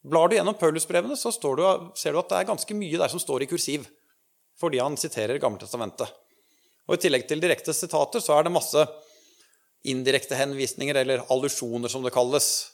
[0.07, 1.64] Blar du gjennom Paulusbrevene, så du,
[1.98, 3.88] ser du at det er ganske mye der som står i kursiv,
[4.61, 6.09] fordi han siterer Gammeltestamentet.
[6.88, 8.87] Og I tillegg til direkte sitater så er det masse
[9.85, 12.70] indirekte henvisninger, eller allusjoner, som det kalles,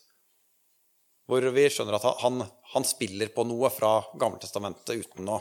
[1.27, 5.41] hvor vi skjønner at han, han spiller på noe fra Gammeltestamentet uten å,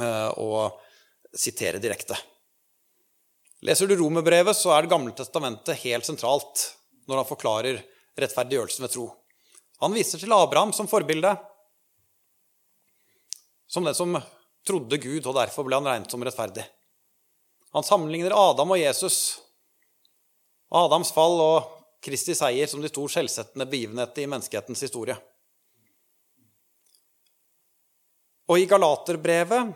[0.00, 0.64] å
[1.34, 2.16] sitere direkte.
[3.64, 6.64] Leser du Romerbrevet, så er Det gamle testamentet helt sentralt
[7.08, 7.82] når han forklarer
[8.18, 9.06] rettferdiggjørelsen ved tro.
[9.80, 11.32] Han viser til Abraham som forbilde,
[13.66, 14.18] som den som
[14.66, 16.64] trodde Gud, og derfor ble han regnet som rettferdig.
[17.74, 19.40] Han sammenligner Adam og Jesus
[20.74, 21.70] Adams fall og
[22.04, 25.16] Kristi seier som de to skjellsettende begivenheter i menneskehetens historie.
[28.50, 29.72] Og i Galaterbrevet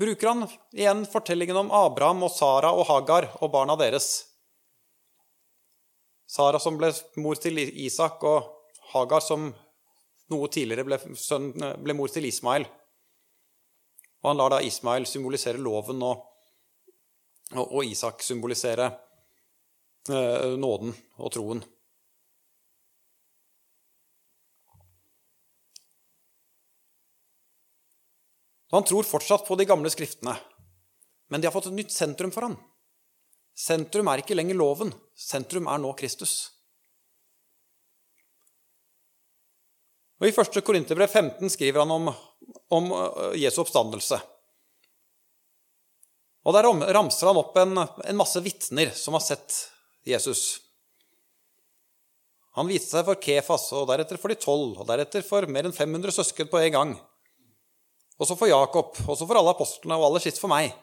[0.00, 4.08] bruker han igjen fortellingen om Abraham og Sara og Hagar og barna deres.
[6.30, 8.48] Sara som ble mor til Isak, og
[8.94, 9.50] Hagar som
[10.30, 12.64] noe tidligere ble, sønn, ble mor til Ismail.
[14.22, 16.26] Og han lar da Ismail symbolisere loven og,
[17.56, 18.90] og, og Isak symbolisere
[20.08, 21.60] Eh, nåden og troen.
[28.70, 30.36] Han tror fortsatt på de gamle skriftene,
[31.30, 32.56] men de har fått et nytt sentrum for han.
[33.58, 36.34] Sentrum er ikke lenger loven, sentrum er nå Kristus.
[40.20, 40.60] Og I 1.
[40.64, 42.10] Korinterbrev 15 skriver han om,
[42.76, 44.20] om eh, Jesu oppstandelse.
[46.44, 49.56] Og Der ramser han opp en, en masse vitner som har sett
[50.06, 50.60] Jesus.
[52.58, 55.76] Han viste seg for Kefas, og deretter for de tolv, og deretter for mer enn
[55.76, 56.94] 500 søsken på en gang.
[58.20, 60.74] Og så for Jakob, og så for alle apostlene, og aller sist for meg.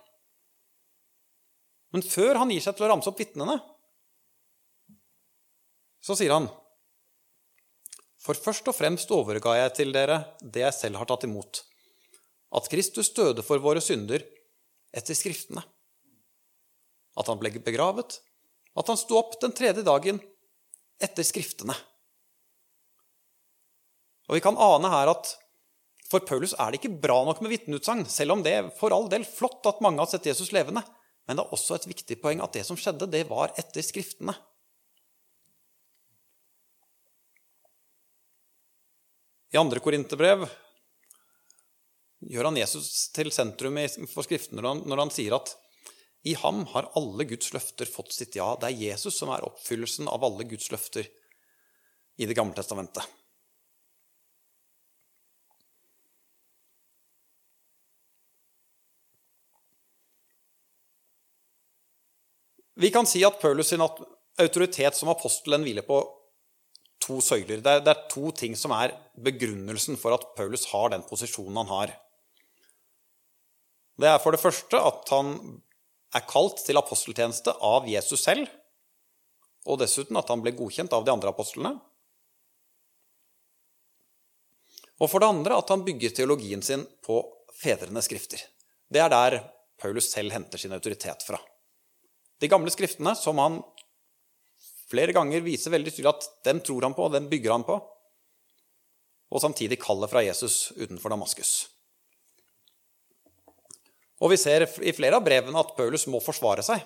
[1.93, 3.59] Men før han gir seg til å ramse opp vitnene,
[6.03, 6.47] så sier han
[8.23, 11.61] For først og fremst overga jeg til dere det jeg selv har tatt imot,
[12.57, 14.23] at Kristus døde for våre synder
[14.95, 15.61] etter Skriftene,
[17.17, 18.17] at han ble begravet,
[18.77, 20.19] at han sto opp den tredje dagen
[20.99, 21.75] etter Skriftene.
[24.27, 25.35] Og vi kan ane her at
[26.07, 29.09] for Paulus er det ikke bra nok med vitneutsagn, selv om det er for all
[29.11, 30.83] del flott at mange har sett Jesus levende.
[31.27, 34.35] Men det er også et viktig poeng at det som skjedde, det var etter Skriftene.
[39.51, 40.43] I andre korinterbrev
[42.27, 43.79] gjør han Jesus til sentrum
[44.11, 45.53] for Skriftene når han sier at
[46.27, 48.49] i ham har alle Guds løfter fått sitt ja.
[48.59, 51.07] Det er Jesus som er oppfyllelsen av alle Guds løfter
[52.17, 53.05] i Det gamle testamentet.
[62.77, 65.97] Vi kan si at Paulus sin autoritet som apostelen hviler på
[67.01, 67.61] to søyler.
[67.63, 71.57] Det er, det er, to ting som er begrunnelsen for at Paulus har den posisjonen
[71.63, 71.95] han har.
[73.97, 75.33] Det er for det første at han
[76.15, 78.45] er kalt til aposteltjeneste av Jesus selv,
[79.67, 81.73] og dessuten at han ble godkjent av de andre apostlene.
[85.01, 87.19] Og for det andre at han bygger teologien sin på
[87.57, 88.41] fedrenes skrifter.
[88.89, 89.41] Det er der
[89.81, 91.41] Paulus selv henter sin autoritet fra.
[92.41, 93.61] De gamle skriftene, som han
[94.87, 97.79] flere ganger viser veldig tydelig at dem tror han på, og dem bygger han på,
[99.27, 101.67] og samtidig kallet fra Jesus utenfor Damaskus.
[104.23, 106.81] Og vi ser i flere av brevene at Paulus må forsvare seg.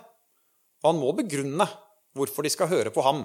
[0.81, 1.67] Og han må begrunne
[2.17, 3.23] hvorfor de skal høre på ham.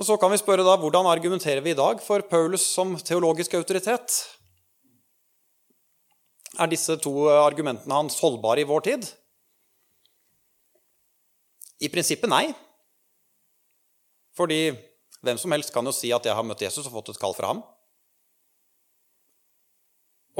[0.00, 3.58] Og Så kan vi spørre da, hvordan argumenterer vi i dag for Paulus som teologisk
[3.58, 4.39] autoritet?
[6.60, 9.06] Er disse to argumentene hans holdbare i vår tid?
[11.80, 12.50] I prinsippet nei.
[14.36, 14.68] Fordi
[15.24, 17.36] hvem som helst kan jo si at jeg har møtt Jesus og fått et kall
[17.36, 17.62] fra ham.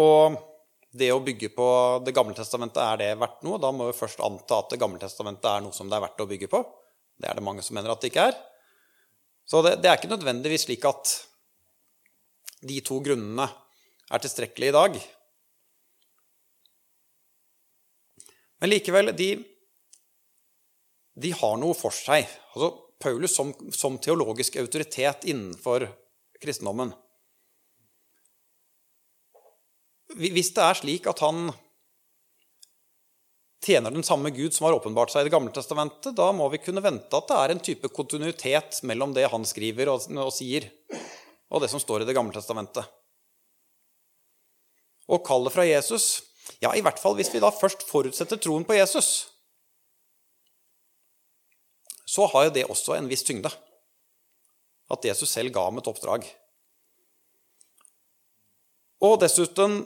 [0.00, 0.36] Og
[0.90, 1.66] det å bygge på
[2.04, 3.60] Det gamle testamentet, er det verdt noe?
[3.62, 6.22] Da må vi først anta at Det gamle testamentet er noe som det er verdt
[6.22, 6.62] å bygge på.
[7.20, 8.36] Det er det mange som mener at det ikke er.
[9.46, 11.14] Så det, det er ikke nødvendigvis slik at
[12.60, 13.46] de to grunnene
[14.10, 15.00] er tilstrekkelige i dag.
[18.60, 19.30] Men likevel, de,
[21.16, 22.28] de har noe for seg.
[22.52, 22.70] Altså,
[23.00, 25.86] Paulus som, som teologisk autoritet innenfor
[26.40, 26.92] kristendommen
[30.20, 31.52] Hvis det er slik at han
[33.64, 36.58] tjener den samme Gud som har åpenbart seg i Det gamle testamentet, da må vi
[36.64, 40.66] kunne vente at det er en type kontinuitet mellom det han skriver og, og sier,
[41.48, 42.88] og det som står i Det gamle testamentet.
[45.10, 46.08] Og kallet fra Jesus
[46.60, 49.30] Ja, i hvert fall hvis vi da først forutsetter troen på Jesus,
[52.10, 53.52] så har jo det også en viss tyngde.
[54.90, 56.26] At Jesus selv ga ham et oppdrag.
[59.06, 59.84] Og dessuten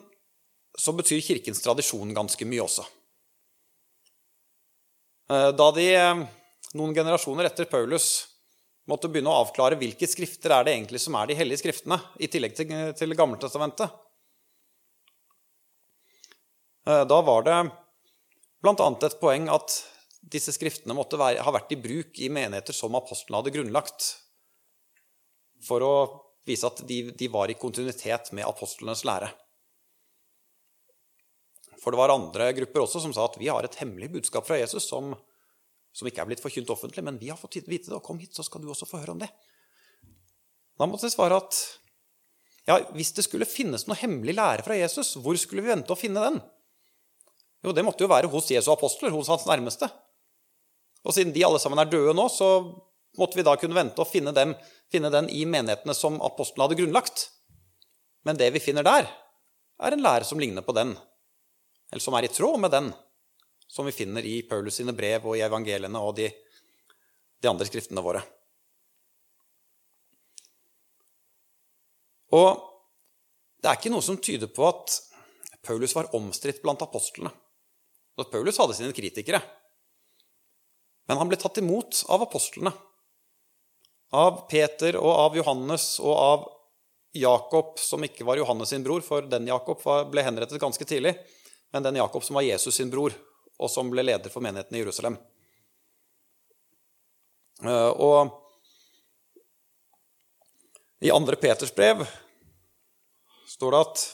[0.81, 2.87] så betyr Kirkens tradisjon ganske mye også.
[5.31, 6.23] Eh, da de eh,
[6.75, 8.09] noen generasjoner etter Paulus
[8.91, 12.29] måtte begynne å avklare hvilke skrifter er det egentlig som er de hellige skriftene, i
[12.29, 13.93] tillegg til, til Gammeltestamentet,
[16.85, 17.59] da var det
[18.65, 18.89] bl.a.
[19.07, 19.77] et poeng at
[20.33, 24.07] disse skriftene måtte være, ha vært i bruk i menigheter som apostlene hadde grunnlagt,
[25.65, 25.95] for å
[26.49, 29.31] vise at de, de var i kontinuitet med apostlenes lære.
[31.81, 34.57] For det var andre grupper også som sa at vi har et hemmelig budskap fra
[34.61, 35.13] Jesus som,
[35.93, 38.33] som ikke er blitt forkynt offentlig, men vi har fått vite det, og kom hit,
[38.37, 39.29] så skal du også få høre om det.
[40.81, 41.61] Da måtte jeg svare at
[42.65, 46.01] ja, hvis det skulle finnes noe hemmelig lære fra Jesus, hvor skulle vi vente å
[46.01, 46.41] finne den?
[47.65, 49.89] Jo, det måtte jo være hos Jesu apostler, hos hans nærmeste.
[51.05, 52.49] Og siden de alle sammen er døde nå, så
[53.19, 54.53] måtte vi da kunne vente og finne, dem,
[54.93, 57.29] finne den i menighetene som apostlene hadde grunnlagt.
[58.25, 59.09] Men det vi finner der,
[59.85, 60.95] er en lære som ligner på den
[61.95, 62.89] eller som er i tråd med den
[63.71, 66.29] som vi finner i Paulus sine brev og i evangeliene og de,
[67.39, 68.23] de andre skriftene våre.
[72.35, 72.49] Og
[73.63, 74.99] det er ikke noe som tyder på at
[75.65, 77.31] Paulus var omstridt blant apostlene.
[78.21, 79.41] At Paulus hadde sine kritikere.
[81.09, 82.73] Men han ble tatt imot av apostlene.
[84.15, 86.45] Av Peter og av Johannes og av
[87.15, 91.17] Jakob, som ikke var Johannes sin bror, for den Jakob ble henrettet ganske tidlig
[91.75, 93.13] men den Jakob som var Jesus sin bror,
[93.59, 95.17] og som ble leder for menigheten i Jerusalem.
[97.67, 98.31] Eh, og
[101.03, 102.05] i andre Peters brev
[103.51, 104.05] står det at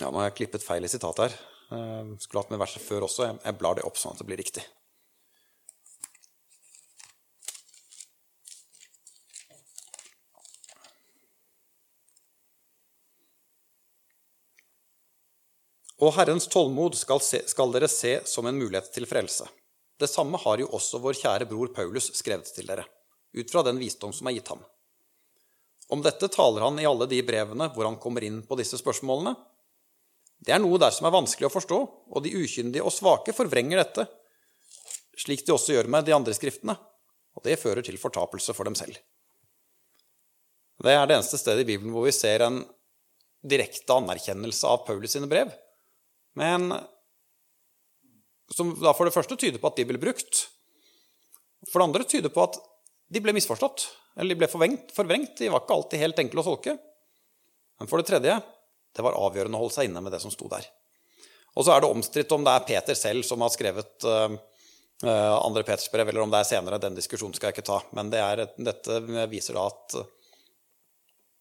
[0.00, 1.34] Ja, nå har jeg klippet feil i sitatet her.
[1.76, 3.26] Eh, skulle hatt med verset før også.
[3.36, 4.64] Jeg blar det opp sånn at det blir riktig.
[16.00, 19.44] Og Herrens tålmod skal, se, skal, dere se som en mulighet til frelse.
[20.00, 22.86] Det samme har jo også vår kjære bror Paulus skrevet til dere,
[23.36, 24.62] ut fra den visdom som er gitt ham.
[25.92, 29.34] Om dette taler han i alle de brevene hvor han kommer inn på disse spørsmålene.
[30.40, 31.78] Det er noe der som er vanskelig å forstå,
[32.10, 34.06] og de ukyndige og svake forvrenger dette,
[35.20, 36.76] slik de også gjør med de andre skriftene,
[37.36, 38.96] og det fører til fortapelse for dem selv.
[40.80, 42.62] Det er det eneste stedet i Bibelen hvor vi ser en
[43.44, 45.52] direkte anerkjennelse av Paulus sine brev,
[46.40, 46.72] men
[48.50, 50.46] som da for det første tyder på at de ble brukt.
[51.68, 52.56] For det andre tyder på at
[53.12, 53.84] de ble misforstått,
[54.16, 55.36] eller de ble forvengt, forvrengt.
[55.38, 56.74] De var ikke alltid helt enkle å tolke.
[57.78, 58.40] Men for det tredje,
[58.96, 60.66] det var avgjørende å holde seg inne med det som sto der.
[61.58, 64.36] Og så er det omstridt om det er Peter selv som har skrevet uh,
[65.06, 66.78] andre Peters brev, eller om det er senere.
[66.82, 67.80] Den diskusjonen skal jeg ikke ta.
[67.96, 69.00] Men det er, dette
[69.32, 69.98] viser da at,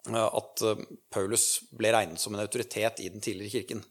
[0.09, 0.65] uh, at
[1.13, 1.45] Paulus
[1.77, 3.85] ble regnet som en autoritet i den tidligere kirken.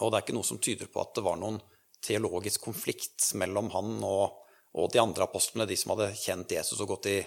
[0.00, 1.60] Og det er ikke noe som tyder på at det var noen
[2.02, 4.42] teologisk konflikt mellom han og,
[4.74, 7.18] og de andre apostlene, de som hadde kjent Jesus og gått i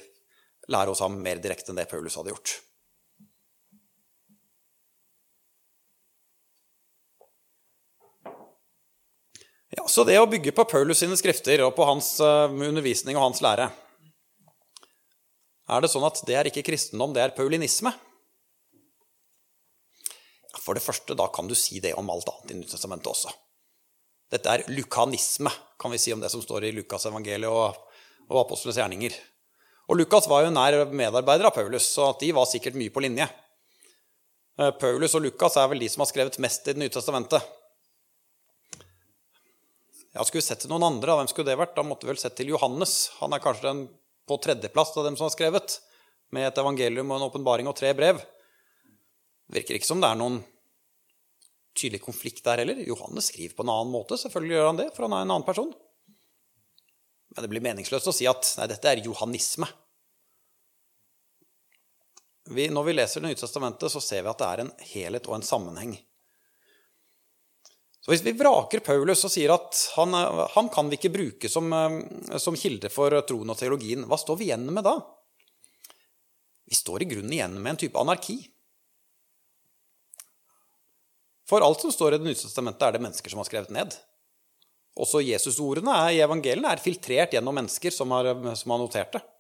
[0.72, 2.56] lære hos ham mer direkte enn det Paulus hadde gjort.
[9.76, 13.28] Ja, Så det å bygge på Paulus sine skrifter og på hans uh, undervisning og
[13.28, 13.70] hans lære
[15.68, 17.92] Er det sånn at det er ikke kristendom, det er paulinisme?
[20.66, 23.30] For det første, da kan du si det om alt annet i Nyttestamentet også.
[24.34, 27.76] Dette er lukanisme, kan vi si om det som står i Lukas' evangeliet og,
[28.32, 29.14] og apostlenes gjerninger.
[29.92, 33.28] Og Lukas var jo nær medarbeider av Paulus, så de var sikkert mye på linje.
[34.58, 37.46] Eh, Paulus og Lukas er vel de som har skrevet mest i Det nye testamentet.
[40.16, 41.76] Ja, Skulle sett til noen andre, hvem skulle det vært?
[41.76, 43.12] Da måtte vi vel sett til Johannes.
[43.20, 43.82] Han er kanskje den
[44.26, 45.80] på tredjeplass av dem som har skrevet,
[46.32, 48.22] med et evangelium og en åpenbaring og tre brev.
[49.52, 50.40] Virker ikke som det er noen
[51.76, 52.80] tydelig konflikt der heller.
[52.88, 55.48] Johannes skriver på en annen måte, selvfølgelig gjør han det, for han er en annen
[55.48, 55.76] person.
[57.36, 59.68] Men det blir meningsløst å si at nei, dette er johannisme.
[62.56, 65.28] Vi, når vi leser Det nye testamentet, så ser vi at det er en helhet
[65.28, 65.98] og en sammenheng.
[68.06, 70.14] Så Hvis vi vraker Paulus og sier at han,
[70.54, 71.74] han kan vi ikke bruke som,
[72.38, 75.00] som, kilde for troen og teologien, hva står vi igjen med da?
[76.70, 78.38] Vi står i grunnen igjen med en type anarki.
[81.50, 83.98] For alt som står i Det nye testamentet, er det mennesker som har skrevet ned.
[85.02, 89.26] Også Jesusordene i evangeliene er filtrert gjennom mennesker som har, som har notert det.
[89.26, 89.34] Eh,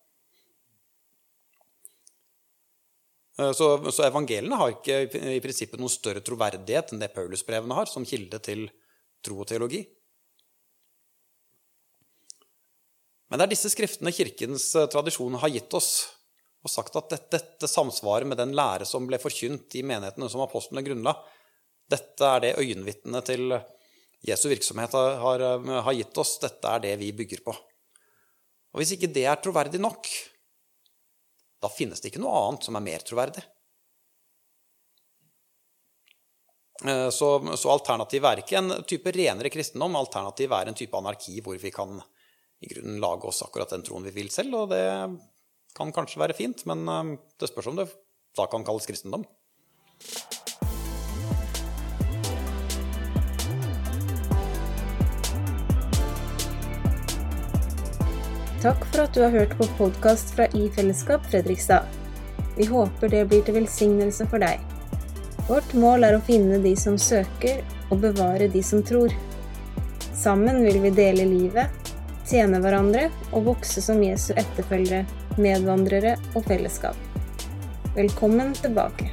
[3.35, 5.01] så, så, evangeliene har ikke
[5.35, 8.67] i prinsippet noen større troverdighet enn det Paulusbrevene har, som kilde til
[9.25, 9.81] tro og teologi.
[13.29, 15.91] Men det er disse skriftene Kirkens eh, tradisjon har gitt oss,
[16.65, 20.43] og sagt at dette, dette samsvarer med den lære som ble forkynt i menighetene som
[20.45, 21.13] apostlene grunnla.
[21.91, 23.57] Dette er det øyenvitnene til
[24.25, 25.43] Jesu virksomhet har, har,
[25.85, 26.37] har, gitt oss.
[26.41, 27.53] Dette er det vi bygger på.
[28.73, 30.09] Og Hvis ikke det er troverdig nok,
[31.65, 33.43] da finnes det ikke noe annet som er mer troverdig.
[36.85, 39.97] Eh, så, så alternativet er ikke en type renere kristendom.
[39.99, 41.97] Alternativet er en type anarki hvor vi kan
[42.63, 44.57] i grunnen lage oss akkurat den troen vi vil selv.
[44.61, 44.83] Og det
[45.75, 47.89] kan kanskje være fint, men eh, det spørs om det
[48.35, 49.23] da kan kalles kristendom.
[58.65, 61.83] Takk for at du har hørt på podkast fra I Fellesskap Fredrikstad.
[62.57, 64.57] Vi håper det blir til velsignelse for deg.
[65.45, 67.59] Vårt mål er å finne de som søker,
[67.93, 69.13] og bevare de som tror.
[70.17, 71.93] Sammen vil vi dele livet,
[72.25, 75.03] tjene hverandre og vokse som Jesu etterfølgere,
[75.37, 76.97] medvandrere og fellesskap.
[77.93, 79.11] Velkommen tilbake.